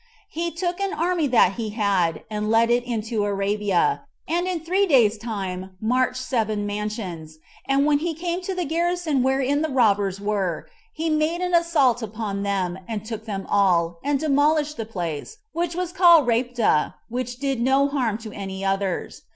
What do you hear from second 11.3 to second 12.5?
an assault upon